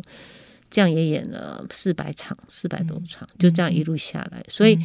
[0.70, 4.78] 这样也演了四百场，四百多场，就这样一路下来，所以。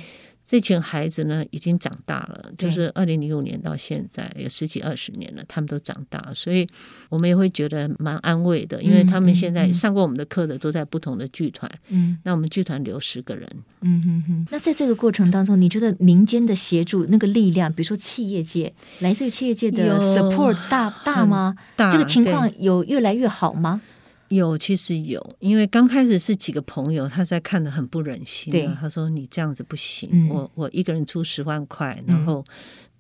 [0.47, 6.65] 这群孩子呢，已经长大了，就是二零零五年到现在有十几二十年了，他们都长大了，所以
[7.09, 13.49] 我们也会觉得蛮安慰的，因为他们现在上过我们的课的都在不同的剧团，嗯，那我们剧团留十个人，
[13.81, 14.47] 嗯哼哼。
[14.53, 21.57] 那在这个过程当中，你觉得民间的协助那个力量，比如说企业界，来自于企业界的 support 大大吗？
[21.75, 23.83] 大，这个情况有越来越好吗？
[24.29, 32.45] 有，其实有，因为刚开始是几个朋友，他在看的很不忍心，对他说：“你这样子不行，嗯、我我一个人出十万块，然后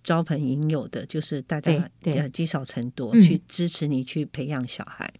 [0.02, 1.90] 招朋引友的，就是大家
[2.32, 5.12] 积少成多，去支持你去培养小孩。”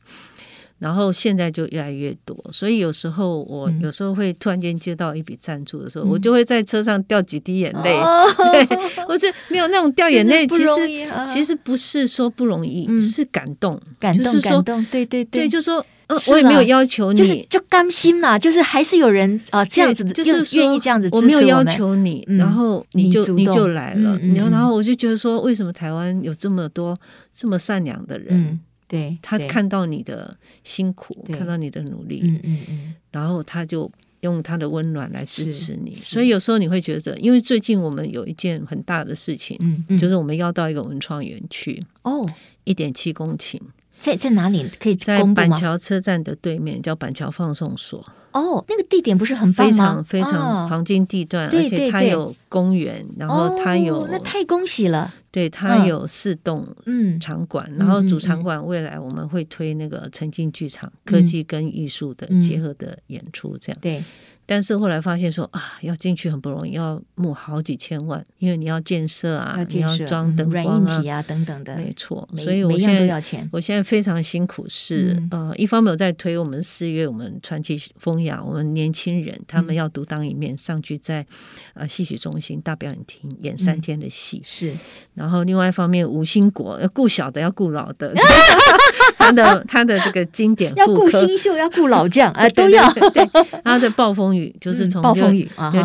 [0.79, 7.97] 然后现在就越来越多，所以有时候我有时候会突然间接到一笔赞助的时候，嗯、我就会在车上掉几滴眼泪。
[7.97, 8.79] 哦、对，
[9.09, 15.85] 我就没有那种掉眼泪，其实、啊、其实不是说不容易，嗯、是感动，感动，就是说感动，对对对，对，就是说。
[16.09, 21.21] 呃，我也没有要求你，就是就甘心呐，就是还是有人啊这样子的，就是愿意这样子支持我。
[21.23, 26.97] 我没有要求你，然后你就你就来了，然后然后我就觉得说，为什么台湾有这么多
[27.35, 28.61] 这么善良的人？
[28.89, 33.91] 对，他看到你的辛苦，看到你的努力，嗯嗯嗯，然后他就
[34.21, 35.93] 用他的温暖来支持你。
[35.97, 42.31] 所以有时候你会觉得，因为最近我们有一件很大的事情，嗯，就是我们要到一个文创园区哦，
[42.63, 43.59] 一点七公顷。
[44.07, 47.99] 在在哪里可以在板桥车站的对面，叫板桥放送所。
[48.31, 49.53] 哦，那个地点不是很？
[49.53, 55.13] 非常非常黄金地段，而且它有公园，然后它有，那太恭喜了。
[55.33, 57.19] 对，它有四栋嗯。
[57.19, 63.79] 场馆，然后主场馆未来我们会推那个沉浸剧场，科技跟艺术的结合的演出，这样。
[63.81, 64.05] 对。
[64.49, 72.27] 但是后来发现说啊，要进去很不容易，要募好几千万，因为你要建设啊，你要装灯光啊等等的，没错。
[72.37, 81.27] 所以我现在我现在非常辛苦，是呃，一方面我在推我们四月我们传奇风雅，我们年轻人他们要独当一面上去在
[81.75, 84.73] 呃戏曲中心大表演厅演三天的戏，是。
[85.15, 88.15] 然后另外一方面，吴兴国要顾小的要顾老的，
[89.19, 93.29] 他的他的这个经典要顾新秀要顾老将 啊都要，对，
[93.65, 94.36] 他的暴风。
[94.61, 95.31] 就是从六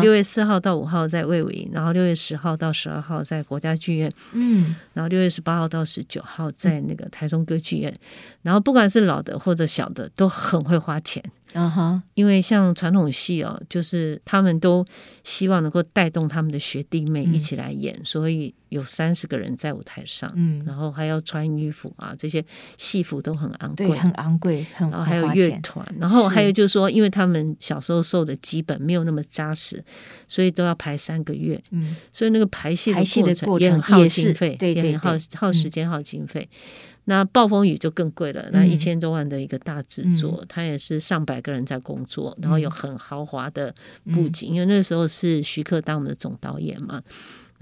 [0.00, 7.94] 六月四号到五号在魏武营，然后六月十号到十二号在国家剧院，嗯，然后六月十八号到十九号在那个台中歌剧院，
[8.42, 11.22] 然后不管是老的或者小的都很会花钱。
[11.52, 12.02] 啊哈！
[12.14, 14.84] 因为像传统戏哦，就是他们都
[15.22, 22.44] 希望能够带动他们的学弟妹一起来演，嗯、所以有三十个人在舞台上，嗯，然后还要穿衣服啊，这些
[22.78, 29.84] 戏服都很昂贵，很昂贵，很然后还有乐团，然后还有就是说，因为他们小时候受的基本没有那么扎实，
[30.26, 33.04] 所以都要排三个月，嗯，所以那个排戏的
[33.44, 36.48] 过程也很耗经费，对，也很耗耗时间、耗经费。
[37.04, 43.74] 那暴风雨就更贵了，那一千多万的一个大制作，嗯、它也是上百个人在工作，然后有很豪华的
[44.12, 47.02] 布景，嗯、因为那时候是徐克当我们的总导演嘛。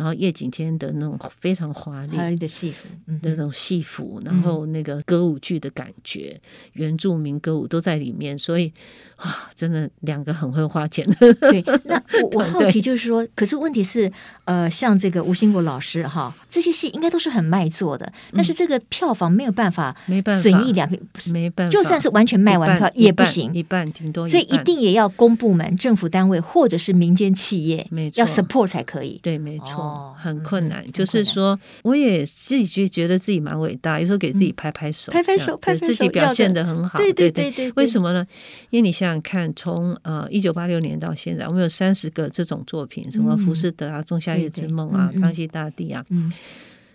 [0.01, 2.89] 然后叶景天的那种非常华丽的戏服，
[3.23, 6.41] 那种戏服，然后那个歌舞剧的感觉，
[6.73, 8.73] 原住民歌舞都在里面，所以
[9.17, 11.07] 啊，真的两个很会花钱。
[11.07, 11.35] 的。
[11.35, 14.11] 对，那 我我好奇就是说，可是问题是，
[14.47, 29.21] 呃，像这个吴兴国老师哈，这些戏应该都是很卖座的，但是这个票房没有办法，没办法，损益两平，没办法，就算是完全卖完票也不行，一半挺多，所以一定也要公部门、政府单位或者是民间企业，没错，要 support 才可以。
[29.23, 29.90] 对，没错。
[29.90, 37.71] 哦，很困难，就是说，我也自己就觉得自己蛮伟大，有时候给自己拍拍手，拍拍手，拍拍手，自己表现的很好，对对对对。
[37.73, 38.27] 为什么呢？
[38.71, 46.33] 因为你想想看，从呃一九八六年到现在，我们有三十个这种作品，什么《浮士德》啊，《仲夏夜之梦》啊，《康熙大帝》啊，嗯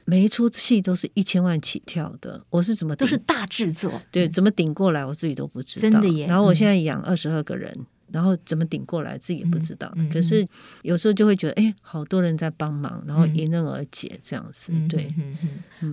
[0.07, 2.39] 每一出戏都是一千万起跳的。
[2.51, 5.81] 我是怎么都是大制作，对，怎么顶过来，我自己都不知道。
[5.81, 6.27] 真的耶！
[6.27, 7.75] 然后我现在养二十二个人。
[8.11, 9.91] 然后怎么顶过来，自己也不知道。
[10.11, 10.45] 可是
[10.83, 14.71] 有时候就会觉得，哎，好多人在帮忙，然后迎刃而解这样子。
[14.87, 15.13] 对，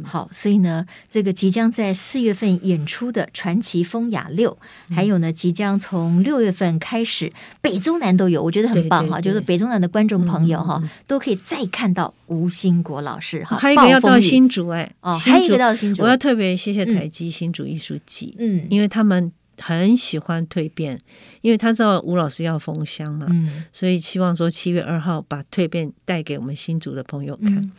[0.05, 4.57] 好，所以呢，这个即将在四月份演出的《传奇风雅六》，
[4.95, 9.21] 还有呢，即将从六月份开始，北中南都有，我觉得很棒哈。
[9.21, 13.57] 就是北中南的观众朋友哈，都可以再看到吴兴国老师哈。
[13.57, 19.33] 还有一个要到新竹哎，哦，还有一个到新竹，我要特别谢谢台积新竹艺术季，嗯，因为他们。
[19.63, 21.01] 很喜欢蜕变，
[21.41, 27.55] 因为他知道吴老师要封箱嘛，嗯、所以希望说七月二号把蜕变带给我们新竹的朋友看。
[27.55, 27.71] 嗯、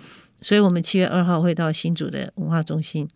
[0.42, 3.08] 所以我们七月二号会到新竹的文化中心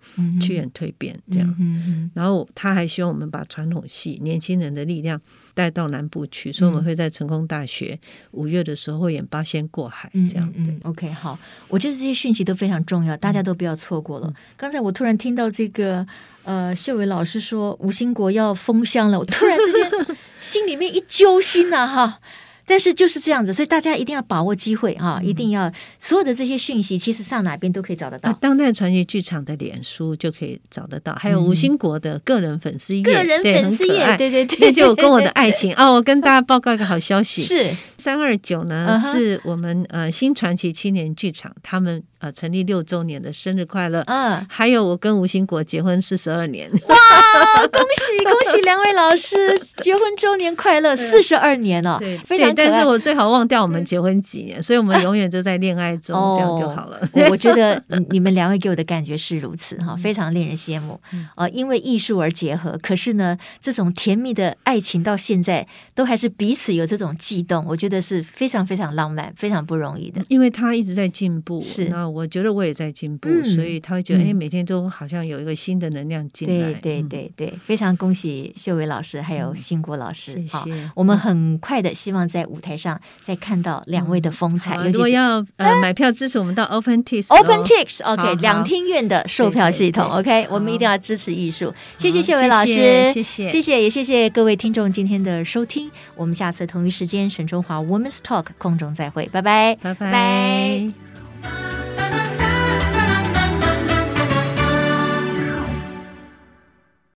[0.41, 1.47] 去演蜕变，这样。
[1.59, 5.19] 嗯嗯嗯、然后他还希望我们把传统戏、年轻人的力量
[5.53, 7.97] 带到南部去，所以我们会在成功大学
[8.31, 10.51] 五月的时候会演《八仙过海》这样。
[10.63, 14.27] 对、OK，好，我觉得这些讯息都非常重要，大家都不要错过了。
[14.27, 16.05] 嗯、刚才我突然听到这个。
[16.47, 22.19] 呃，秀伟老师说吴兴国要封箱了，我突然之间心里面一揪心呐、啊，哈！
[22.69, 28.31] 但是就是这样子，所以大家一定要把握机会哈，一定要所有的这些讯息，其实上哪边都可以找得到。
[28.41, 44.01] 当代传奇剧场的脸书就可以找得到，还有吴兴国的个人粉丝页，个人粉丝页，对对对，那就跟我的爱情 哦，我跟大家报告一个好消息，是三二九呢，是我们呃新传奇青年剧场他们呃成立六周年的生日快乐。
[44.07, 49.35] 嗯，还有我跟吴兴国结婚四十二年，哇，恭喜恭喜两位老师
[49.77, 52.53] 结婚周年快乐， 四十二年哦，对，非常。
[52.55, 56.99] 但是我最好忘掉我们结婚几年， 所以我们永远都在恋爱中，这样就好了。
[57.13, 60.99] 哦、我觉得你们两位给我的感觉是如此哈，非常令人羡慕。
[61.35, 70.21] 呃，因为艺术而结合，可是呢，这种甜蜜的爱情到现在都还是彼此有这种悸动，我觉得是非常非常浪漫，非常不容易的。
[70.27, 76.73] 因为他一直在进步，是那我觉得我也在进步，嗯、所以他会觉得哎、嗯，每天都好像有一个新的能量进来。
[76.73, 80.91] 对对对对，非常恭喜秀伟老师还有新国老师，谢谢。
[80.95, 84.75] 我们很快的希望在舞台上再看到两位的风采。
[84.87, 91.73] 如果要呃买票支持我们， 到 OpenTix，OpenTix，OK，两厅院的售票系统，OK，我们一定要支持艺术。
[91.97, 92.73] 谢谢秀伟老师，
[93.11, 95.89] 谢谢谢谢，也谢谢各位听众今天的收听。
[96.15, 100.91] 我们下次同一时间沈春华 Women's Talk 空中再会，拜拜，拜拜。